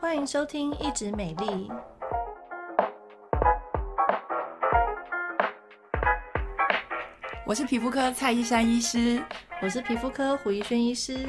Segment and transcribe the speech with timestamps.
[0.00, 1.68] 欢迎收听《一直美丽》，
[7.44, 9.20] 我是皮肤科蔡依珊医师，
[9.60, 11.26] 我是皮肤科胡怡轩医师。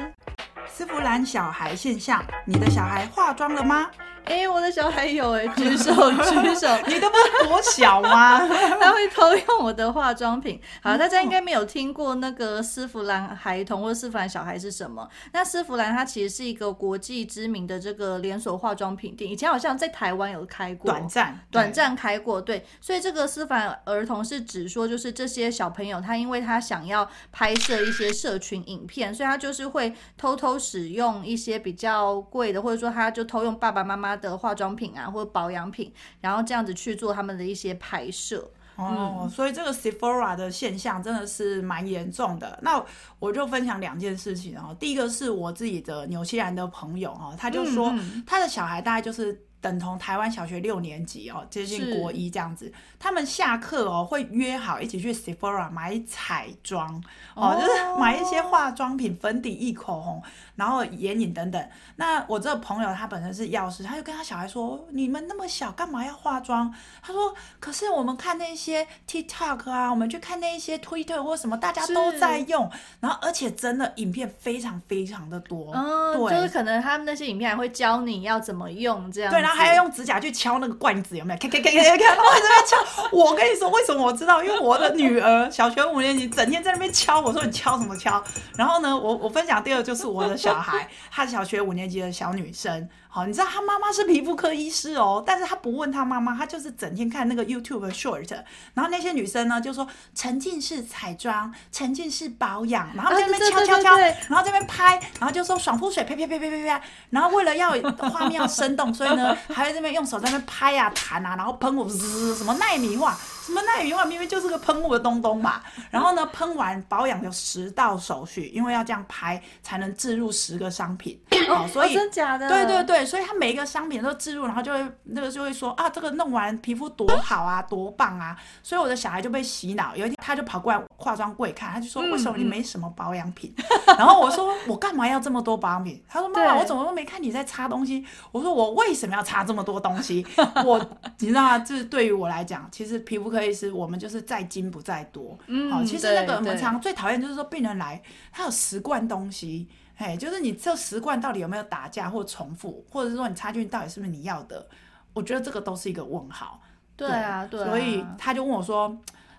[0.68, 3.90] 丝芙兰小孩现象，你的小孩化妆了吗？
[4.30, 8.38] 哎、欸，我的小孩有哎，举手举手， 你都不是多小吗？
[8.80, 10.60] 他会偷用我的化妆品。
[10.80, 15.08] 好，大家应该没有听过那个丝芙兰孩童或者斯芙兰小孩是什么？
[15.32, 22.40] 那丝芙兰它其实是一个国际知名的这个连锁化妆品店，以前好像在台湾有开过，短暂短暂开过。
[22.40, 38.50] 对，所以这个丝芙兰儿童是指说，就是这些小朋友他因为他想要拍摄一些社群影片，所以他就是会偷偷使用一些比较贵的，或者说他就偷用爸爸妈妈的化妆品啊，或者保养品，然后这样子去做他们的一些拍摄。
[38.76, 42.58] 哦，所以这个 Sephora 的现象真的是蛮严重的。
[42.62, 42.82] 那
[43.18, 44.74] 我就分享两件事情哦。
[44.78, 47.94] 第一个是我自己的纽西兰的朋友哈，他就说
[48.26, 49.44] 他的小孩大概就是。
[49.60, 52.72] 等同台湾小学六年级哦，接近国一这样子。
[52.98, 57.02] 他们下课哦会约好一起去 Sephora 买彩妆
[57.34, 60.22] 哦，就是买一些化妆品、粉底液、口红，
[60.56, 61.68] 然后眼影等等。
[61.96, 66.72] 那我这个朋友他本身是药师，他就跟他小孩说：“你们那么小，干嘛要化妆？”
[67.02, 75.72] 他说：“可是我们看那些 TikTok 啊，我们去看那些 Twitter 或什么，大家都在用，然后而且真的影片非常非常的多。
[75.74, 79.32] 嗯，对，就是可能他们那些影片还会教你要怎么用这样。
[79.32, 81.38] 对，然后还要用指甲去敲那个罐子，有没有？
[81.40, 83.08] 看看看看看，然后在那边敲。
[83.10, 84.42] 我跟你说，为什么我知道？
[84.44, 87.20] 因为我的女儿小学五年级，整天在那边敲。
[87.20, 88.22] 我说你敲什么敲？
[88.56, 92.88] 然后呢，我我分享第二个就是我的小孩，她小学五年级的小女生。
[93.12, 98.30] 好，你知道他妈妈是皮肤科医师哦，但是他不问他妈妈，他就是整天看那个 YouTube short，
[98.72, 107.72] 然后那些女生呢就说沉浸式彩妆、沉浸式保养，然后在那边敲敲敲，然后这边拍，然后就说爽肤水呸呸呸呸呸呸，然后为了要
[108.12, 115.60] 画面要生动，所以呢还在这边用手在那边拍啊弹啊，然后喷我滋什么奈米画，什么奈米画明明就是个喷雾的东东嘛，
[115.90, 122.48] 然后呢喷完保养有十道手续，因为要这样拍才能置入十个商品， 哦，所以、哦、真假的？
[122.48, 123.06] 对对对。
[123.06, 128.36] 所以他每一个商品都置入，然后就会那个就会说啊，这个弄完皮肤多好啊，多棒啊！
[128.62, 129.96] 所以我的小孩就被洗脑。
[129.96, 133.54] 有一天他就跑过来化妆柜看，他就说：“为什么你没什么保养品？”
[133.98, 140.26] 然后我说：“我干嘛要这么多保养品？”他说：“妈妈，我怎么都没看你在擦东西。”我说：“我为什么要擦这么多东西？”
[140.64, 140.78] 我
[141.18, 141.58] 你知道吗？
[141.58, 145.38] 这对于我来讲，其实皮肤科医师我们就是在精不在多。
[145.46, 148.02] 嗯，好，其实那个我们常最讨厌就是说病人来，
[148.32, 149.68] 他有十罐东西。
[149.96, 154.66] 哎，就是你这十罐到底有没有打架或重复，或者是说你插进去到底是不是你要的？
[155.12, 156.58] 我觉得这个都是一个问号。
[156.96, 157.66] 对啊，对啊。
[157.66, 158.96] 所以他就问我说，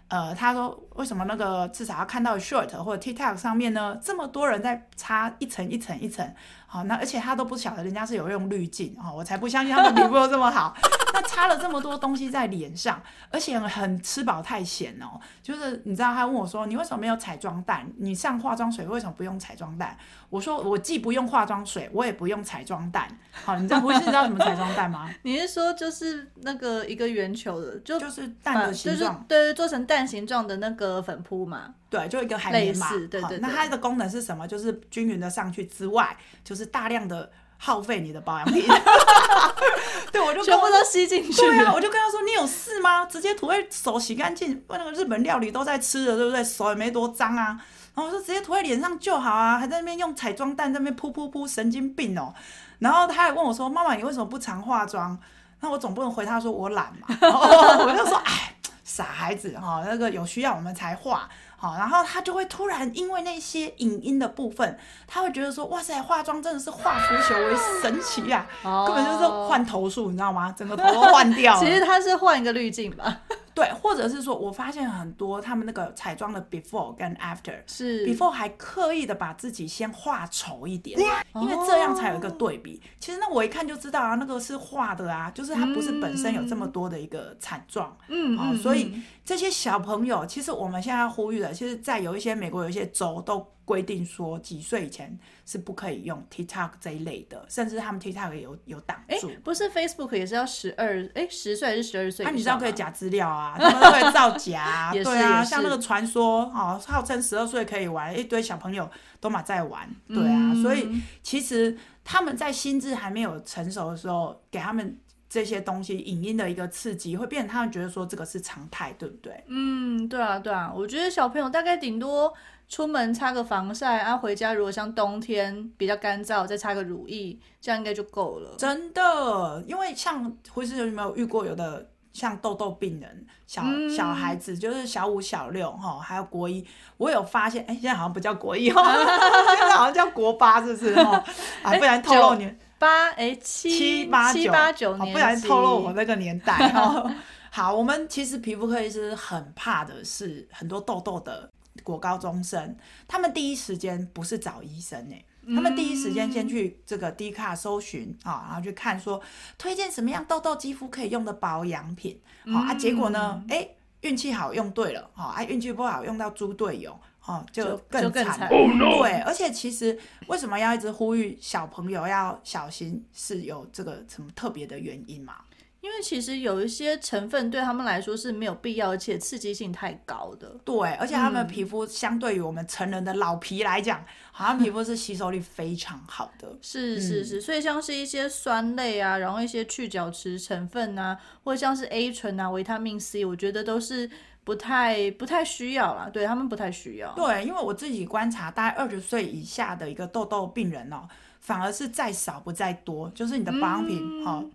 [0.07, 6.31] 呃，他说为什么那个至少要看到 short 或者 TikTok 上面呢，这么多人在擦一层一层一层，
[6.67, 10.75] 好，那而且他都不晓得人家是有用滤镜，哈，我才不相信他们皮肤都这么好。
[11.13, 15.19] 那擦了这么多东西在脸上，而且很吃饱太闲哦。
[15.43, 17.87] 就是你知道，他问我说：“你为什么没有彩妆蛋？
[17.97, 19.97] 你上化妆水为什么不用彩妆蛋？”
[20.29, 25.09] 我说：“我既不用化妆水，我也不用彩妆蛋。”好，你知道不是知道什么彩妆蛋吗？
[25.23, 31.75] 你是说就是那个一个圆球的，就就是蛋的形状，就是、对，做成蛋形状的那个粉扑嘛？
[31.89, 32.89] 对，就一个海绵嘛。
[32.89, 33.39] 对对，对。
[33.39, 34.47] 那它的功能是什么？
[34.47, 37.31] 就是均匀的上去之外，就是大量的。
[37.63, 38.65] 耗费你的保养品，
[40.11, 41.41] 对，我就全部都吸进去。
[41.43, 43.05] 对啊，我就跟他说：“你有事吗？
[43.05, 46.43] 直接涂在手洗干净，问那个日本料理都在吃的，对不对？
[46.43, 47.55] 手也没多脏啊。”
[47.93, 52.33] 然后我说：“直接涂在脸上就好啊，还在那边用彩妆蛋在那边扑扑扑，神经病哦。”
[52.79, 55.15] 然后他还问我说：“妈妈，你为什么不常化妆？”
[55.61, 57.15] 那我总不能回他说我懒嘛。
[57.21, 61.29] 我就说：“哎，傻孩子哈，那个有需要我们才化。”
[61.61, 70.51] 好，然后他就会突然因为那些影音的部分，他会觉得说，哇塞，化妆真的是化腐朽为神奇呀，啊，根本就是换头术，你知道吗？
[70.57, 71.59] 整个头都换掉了。
[71.61, 73.15] 其实他是换一个滤镜吧。
[73.53, 80.99] 对，或者是说，我发现很多他们那个彩妆的 before 跟 after，是 before 还刻意的把自己先画丑一点，
[81.35, 82.81] 因为这样才有一个对比。
[82.99, 87.95] 其实那我一看就知道啊，那个是画的啊，就是它不是本身有这么多的一个惨状。
[88.07, 88.93] 嗯，哦，所以
[89.23, 93.45] 这些小朋友，其实我们现在要呼吁的，其实，在有一些美国有一些州都。
[93.71, 99.29] 规定说几岁以前是不可以用 TikTok 这一类的，甚至他们 TikTok 也有有挡住。
[99.29, 101.09] 欸，不是 Facebook 也是要十二？
[101.15, 102.25] 哎，十岁还是十二岁？
[102.25, 104.91] 那你知道可以假资料啊， 他们都会造假。
[105.01, 108.91] 对啊，像那个传说哦，号称十二岁可以玩，一堆小朋友
[109.21, 109.89] 都嘛在玩。
[110.09, 114.99] 对啊，嗯、所以其实他们在心智还没有成熟的时候，给他们。
[115.31, 119.41] 这些东西影音的一个刺激，会变成他们觉得说这个是常态，对不对？
[119.47, 122.33] 嗯，对啊，对啊，我觉得小朋友大概顶多
[122.67, 128.55] 出门擦个防晒，啊，回家如果像冬天比较干燥，再擦个乳液，这样应该就够了。
[128.57, 136.67] 真的，因为像胡医师有没有遇过有的像痘痘病人，小、嗯、小孩子就是小五、小六哈，还有国一，
[136.97, 138.75] 我有发现，哎，现在好像不叫国一哦，
[139.57, 141.23] 现在好像叫国八，是不是哈？
[141.63, 142.53] 啊，不然透露你。
[142.81, 147.13] 八哎七七八九，八九年，不然透露我那个年代 哦。
[147.51, 151.47] 好，我们其实皮肤科医师很怕的是很多痘痘的
[151.83, 152.75] 国高中生，
[153.07, 155.23] 他们第一时间不是找医生哎，
[155.53, 159.21] 他们第一时间先去这个 D 卡搜寻啊，然后去看说
[159.59, 162.19] 推荐什么样痘痘肌肤可以用的保养品，
[162.51, 163.67] 好啊，结果呢，哎，
[164.01, 166.99] 运气好用对了，好啊，运气不好用到猪队友。
[167.25, 168.49] 哦，就更惨。
[168.49, 169.97] 对，而且其实
[170.27, 175.35] 为什么要一直呼吁小朋友要小心，是有这个什么特别的原因吗？
[175.81, 180.47] 因为其实有一些成分对他们来说是没有必要，而且刺激性太高的。
[180.63, 186.55] 对，而且他们皮肤相对于我们成人的老皮来讲，好像皮肤是吸收力非常好的。
[186.61, 194.09] 是是是，所以像是一些酸类啊，然后一些去角质成分啊，或者像是 A 醇啊、维他命 C，我觉得都是。
[194.43, 197.11] 不太不太需要啦，对他们不太需要。
[197.13, 201.07] 对，因为我自己观察，大概二十岁以下的一个痘痘病人哦，
[201.39, 204.45] 反而是再少不再多，就是你的保养品、嗯、哦，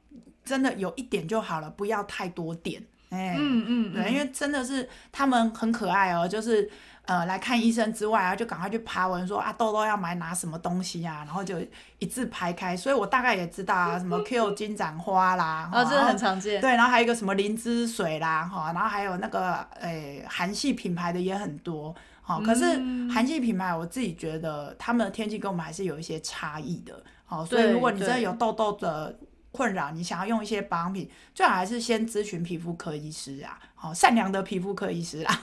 [0.45, 2.83] 真的有一点就好了，不要太多点。
[3.11, 6.71] 哎，嗯嗯，对，因为真的是他们很可爱哦，就是。
[7.07, 11.57] 呃，来看医生之外啊，就赶快去爬文说啊，痘痘要买拿什么东西啊，然后就
[12.01, 16.61] 一字排开，所以我大概也知道啊，什么 Q 金盏花啦， 啊，这个很常见。
[16.61, 22.65] 对，然后还有一个什么灵芝水啦，哈，然后还有那个诶韩系品牌的也很多，好，可是
[23.09, 29.17] 韩系品牌我自己觉得他们的天气跟我们还是有一些差异的，好，所以如果你真的有痘痘的。
[29.57, 35.41] 困扰你想要用一些保养品，最好还是先咨询皮肤科医师啊，好善良的皮肤科医师啊，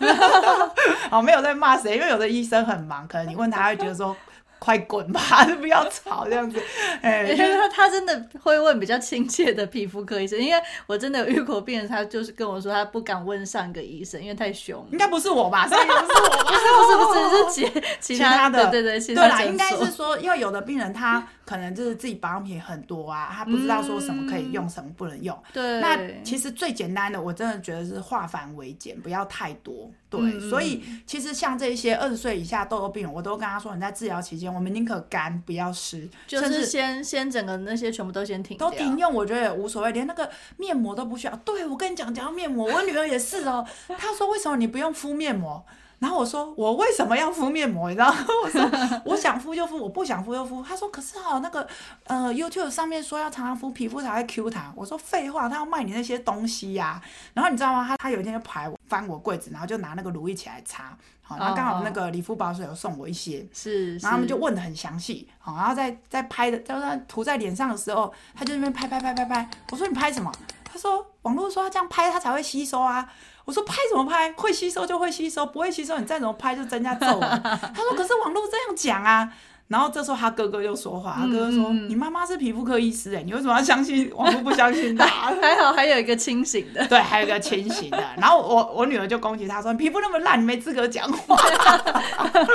[1.09, 4.15] 好没有在骂谁，因为有的医生很忙，可能你问他会觉得说。
[4.59, 5.19] 快滚吧，
[5.59, 6.57] 不要吵这样子。
[7.01, 14.87] 哎，因为他他真的会问比较亲切的皮肤科医生，因为我真的有遇过病人，他就是跟我说他不敢问上一个医生，因为太凶。
[14.89, 15.67] 应该不是我吧？
[15.67, 15.97] 是不是我？
[16.47, 18.69] 不是不是不是，是其其他的。
[18.71, 25.37] 对对对，对啦，应该是说，因为有的病人他可能就是自己保养品很多啊，他不知道说什么可以用，什么不能用。
[25.51, 25.81] 对。
[25.81, 29.91] 那其实最简单的，我真的觉得是化繁为简，不要太多。
[30.09, 41.35] 对，嗯、所以其实像这些二十岁以下痘痘病人，我都跟他说，你在治疗期间，我们宁可干不要湿，就是先先整个那些全部都先停，都停用，我觉得也无所谓，连那个面膜都不需要。
[41.37, 43.65] 对，我跟你讲，讲到面膜，我女儿也是哦，
[43.97, 45.65] 她说为什么你不用敷面膜？
[45.99, 47.89] 然后我说我为什么要敷面膜？
[47.89, 48.07] 你知道？
[48.43, 48.69] 我说
[49.05, 50.61] 我想敷就敷，我不想敷就敷。
[50.61, 51.65] 他说可是哈、哦、那个
[52.05, 54.73] 呃 YouTube 上面说要常常敷皮肤才会 Q 弹。
[54.75, 57.01] 我说废话，他要卖你那些东西呀、啊。
[57.33, 57.85] 然后你知道吗？
[57.87, 60.95] 他他有一天就排我翻我柜子，然后就拿那个乳液起来擦。
[61.25, 65.25] 好，然后刚好那个理肤宝水有送我一些，是，然后他们就问的很详细。
[65.39, 69.49] 好，然后在在拍的，就是涂在脸上的时候，他就那边拍拍拍拍拍。
[69.71, 70.29] 我说你拍什么？
[70.65, 73.07] 他说网络说他这样拍他才会吸收啊。
[73.45, 74.31] 我说拍怎么拍？
[74.33, 77.21] 会吸收就会吸收，不会吸收你再怎么拍就增加皱纹。
[77.41, 79.33] 他说可是网络这样讲啊。
[79.69, 85.05] 然后这时候他哥哥又说话，他哥哥说：“嗯、你妈妈是皮肤科医师哎，你为什么要相信网络不相信他？”
[85.41, 87.97] 还好还有一个清醒的，对，还有一个清醒的。
[88.17, 91.35] 然后我我女儿就攻击他说：“你皮肤那么烂，你没资格讲话。”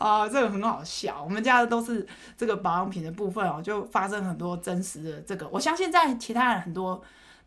[0.00, 1.20] 啊，这个很好笑。
[1.22, 2.04] 我们家的都是
[2.36, 5.46] 这个保养品的部分哦，就发生很多真实的这个。
[5.52, 7.00] 我相信在其他人很多。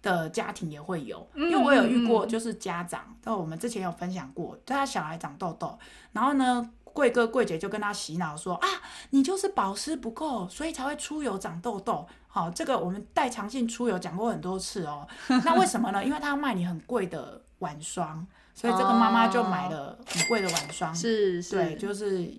[0.06, 5.78] 的家庭也会有，因为我有遇过，就是家长，那、嗯、我们之前有分享过，对他小孩长痘痘，
[6.12, 8.68] 然后呢，贵哥贵姐就跟他洗脑说啊，
[9.10, 12.08] 你就是保湿不够，所以才会出油长痘痘。
[12.28, 15.08] 好，这个我们代偿性出油讲过很多次哦。
[15.28, 16.06] 那为什么呢？
[16.06, 22.32] 因为他要卖你很贵的晚霜，所以这个妈妈就买了很贵的晚霜，是、哦，对，就是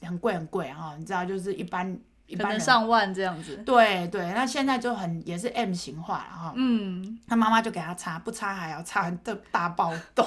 [0.00, 2.00] 很贵很贵哈，你知道，就是一般。
[2.36, 6.52] 可能上万这样子，对对，那现在就很也是 M 型化了哈。
[6.56, 10.24] 嗯，他妈妈就给他擦，不擦还要擦的大爆痘。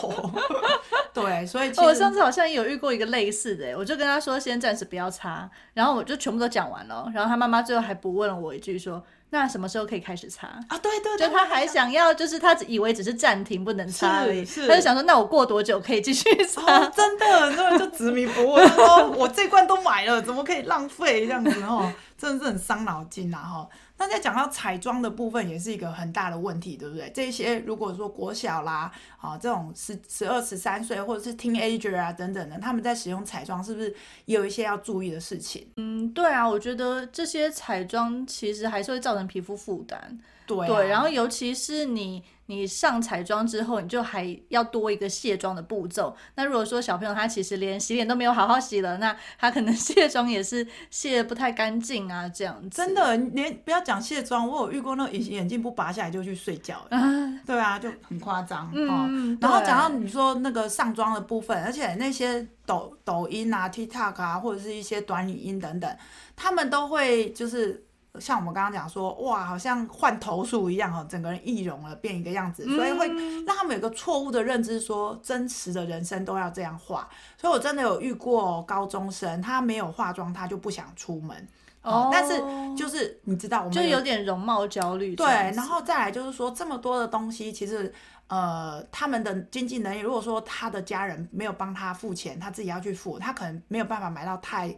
[1.13, 9.03] 对，所以我上次好像也有遇过一个类似的，我就跟他说先暂时不要擦，然后我就全部都讲完了，然后他妈妈最后还不问了我一句说。
[9.33, 10.77] 那什么时候可以开始擦啊？
[10.77, 16.61] 对对对，就他还想要，就是他以为只是暂停不能擦而已，他就想说，那我过多久可以继续擦？
[16.61, 21.63] 哦、真的，很多人就执迷不悟，他说我这罐都买了，怎么可以浪费这样子？
[21.63, 23.39] 哦，真的是很伤脑筋啊！
[23.39, 23.67] 哈。
[24.03, 27.09] 那在讲到彩妆的部分，也是一个很大的问题，对不对？
[27.15, 33.95] 这些如果说国小啦，啊，这种十十二十三岁或者是 teenager 啊等等的，他们在使用彩妆是不是
[34.25, 35.65] 也有一些要注意的事情？
[35.77, 40.19] 嗯，对啊，我觉得这些彩妆其实还是会造成皮肤负担。
[40.45, 42.21] 对啊，对，然后尤其是你。
[42.47, 46.15] 你上彩妆之后，你就还要多一个卸妆的步骤。
[46.35, 52.69] 那如果说小朋友他其实连洗脸都没有好好洗了，那他可能 卸妆也是卸得不太干净啊，这样子。
[52.69, 56.99] 真的，连不要讲卸妆，我有遇过那个隐形眼镜不拔下来就去睡觉， 啊，
[57.45, 58.69] 对啊，就很夸张。
[58.75, 65.97] 嗯，哦，然后讲到你说那个上妆的部分，而且那些抖抖音啊、TikTok 啊，或者是一些短语音等等，
[66.35, 67.85] 他们都会就是。
[68.19, 73.07] 像我们刚刚讲说，哇，好像换头术一样哈，整个人易容了，变一个样子，所以会
[73.43, 77.09] 让他们有个错误的认知，说真实的人生都要这样化。
[77.35, 81.47] 所以我真的有遇过高中生，他没有化妆，他就不想出门。
[81.81, 82.09] 哦。
[82.13, 82.39] 但是
[82.77, 85.15] 就是你知道，我们就有点容貌焦虑。
[85.15, 87.91] 对，然后再来就是说，这么多的东西，其实
[88.27, 94.75] 呃，他们的经济能力，如果说他的家人没有帮他付钱，他自己要去付，他可能没有办法买到太。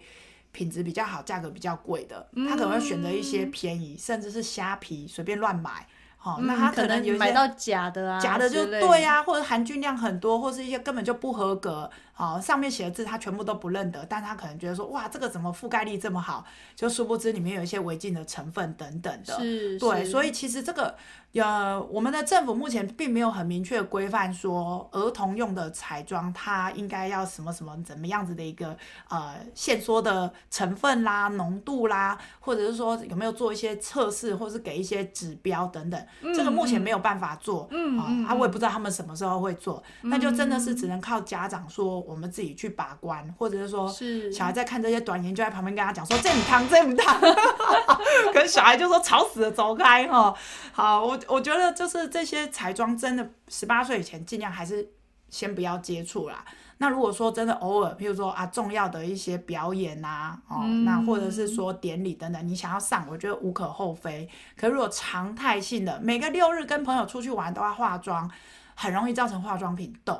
[0.56, 5.86] 品质比较好，价格比较贵的，他可能会选择一些便宜，嗯、甚至是虾皮随便乱买。
[6.18, 11.92] 好、嗯，那他可能有买到假的啊，假的就对啊，或者含菌量很多，或是一些根本就不合格。
[12.14, 16.46] 好，上面写的字他全部都不认得，但他可能觉得说，哇，这个怎么覆盖力这么好？
[16.76, 19.38] 就殊不知里面有一些违禁的成分等等的。
[19.38, 20.96] 是，对，所以其实这个。
[21.42, 28.76] 呃，我们的政府目前并没有很明确规范说儿童用的彩妆它应该要什么什么怎么样子的一个
[29.10, 37.68] 呃限缩的成分啦、浓度啦，或者是说有没有做一些测试，或是给一些指标等等，嗯、这个目前没有办法做。
[37.72, 44.32] 嗯，啊、嗯，我也不知道他们什么时候会做，那、嗯、就真的是只能靠家长说我们自己去把关，或者是说是。
[44.32, 47.20] 小孩在看这些短言就在旁边跟他讲说这不烫这不烫，
[48.48, 50.34] 小孩就说吵死了，走开哈。
[50.72, 51.20] 好，我。
[51.28, 54.88] 我觉得就是这些彩妆真的十八岁以前尽量还是
[55.30, 56.46] 先不要接触啦。
[56.78, 64.30] 那如果说真的偶尔，譬如说啊重要的一些表演啊，哦，嗯、那或者是说典礼等等，你想要上，我觉得无可厚非。
[64.56, 68.30] 可如果常态性的每个六日跟朋友出去玩都要化妆，
[68.76, 70.14] 很容易造成化妆品痘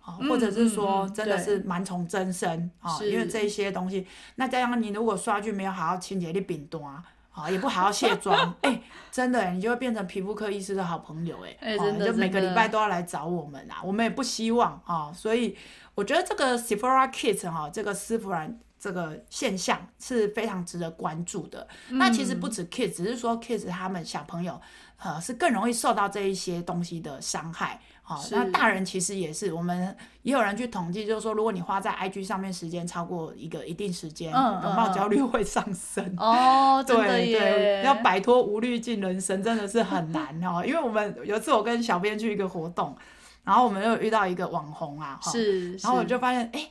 [0.00, 4.06] 啊，或者是说真的是螨虫增生啊，因为这些东西。
[4.36, 7.02] 那这样你如果刷具没有好好清洁，你饼多啊。
[7.32, 15.56] 啊，也不好好卸妆， 哎、欸，真的，你就会变成皮肤科医师的好朋友，哎、欸，真的，就每个礼拜都要来找我们啊，我们也不希望啊，所以
[15.94, 21.66] 我觉得这个 Sephora Kids 哈，这个丝芙兰这个现象是非常值得关注的。
[21.88, 24.60] 嗯、那其实不止 Kids，只是说 Kids 他们小朋友，
[24.98, 27.80] 呃，是更容易受到这一些东西的伤害。
[28.16, 36.14] 好，那大人其实也是，我们也有人去统计，就是说，如果你花在 IG 上面时间超过一个一定时间，容貌焦虑会上升。
[36.18, 40.62] 哦，对对，要摆脱无滤镜人生真的是很难哦。
[40.64, 42.96] 因为我们有一次我跟小编去一个活动，
[43.44, 46.68] 然后我们又遇到一个网红啊，是，然后我就发现，哎。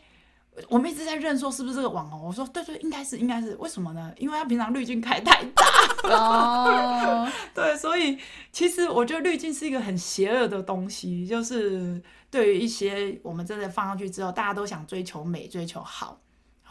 [0.68, 4.12] 我们一直在认说是不是这个网红，我说对对，应该是应该是，为什么呢？
[4.18, 5.66] 因为他平常滤镜开太大。
[6.04, 7.28] 哦。
[7.56, 8.18] 对，所以
[8.52, 16.20] 其实我觉得滤镜是一个很邪恶的东西，就是对于一些我们真的放上去之后，大家都想追求美、追求好。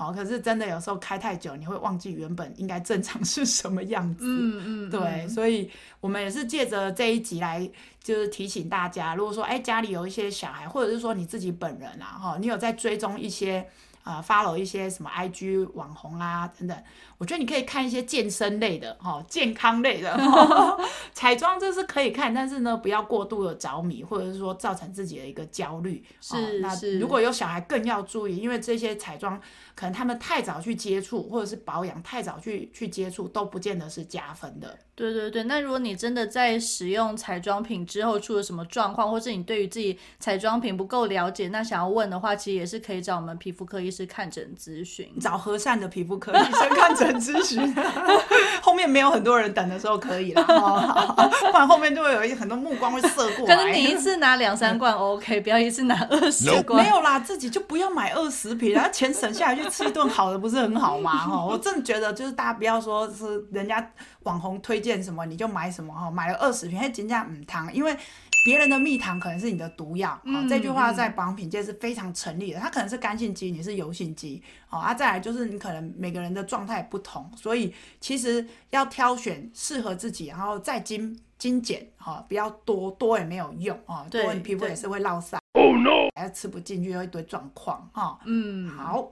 [0.00, 4.25] 好，可是真的有时候开太久，你会忘记原本应该正常是什么样子。
[4.26, 4.90] 嗯嗯。
[4.90, 7.71] 对，嗯、所以我们也是借着这一集来，
[8.02, 13.69] 就是提醒大家，如果说哎家里有一些小孩，或者是说你自己本人啊，哈，你有在追踪一些。
[14.02, 16.85] 啊，follow 一些什么 IG 网红啊等等，
[17.19, 20.19] 我觉得你可以看一些健身类的，哈，健康类的，
[21.12, 26.02] 彩妆这是可以看，但是呢，不要过度的着迷，或者是说造成自己的一个焦虑。
[26.21, 29.38] 是，那如果有小孩更要注意，因为这些彩妆
[29.75, 34.78] 可能他们太早去接触，或者是保养太早去去接触，都不见得是加分的。
[34.95, 47.75] 对对对，那如果你真的在使用彩妆品之后出了什么状况，或是你对于自己彩妆品不够了解，那想要问的话，其实也是可以找我们皮肤科医师看诊咨询，找和善的皮肤科医生看诊咨询。
[48.62, 53.56] 后面没有很多人等的时候可以了，不然后面就会有一很多目光会射过来。
[53.56, 56.85] 可能你一次拿两三罐 OK，不要一次拿二十罐。
[56.85, 61.16] 没有啦，自己就不要买二十瓶，然后钱省下来去吃一顿好的，不是很好吗？
[61.16, 63.90] 哈，我真的觉得就是大家不要说是人家
[64.25, 67.97] 网红推荐什么你就买什么哈，买了二十瓶还真假唔汤，因为。
[68.44, 72.59] 别人的蜜糖可能是你的毒药，啊、嗯，这句话在保养品界是非常成立的。
[72.59, 74.94] 它可能是干性肌，你是油性肌，好啊。
[74.94, 85.38] 再来就是你可能每个人的状态不同，所以其实要挑选适合自己，然后再精精简，哈，不要多多也没有用啊，多你皮肤也是会落晒。
[85.52, 86.09] Oh no！
[86.14, 88.18] 还吃不进去，有一堆状况哈。
[88.25, 89.11] 嗯，好。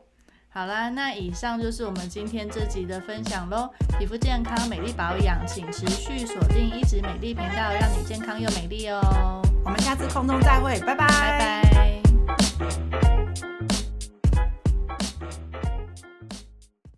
[0.50, 3.70] 好啦，那以上就是我们今天这集的分享喽。
[3.98, 9.42] 皮肤健康、美丽保养，请持续锁定一直美丽频道，让你健康又美丽哦。
[9.64, 11.06] 我们下次空中再会，拜拜。
[11.06, 11.67] 拜拜。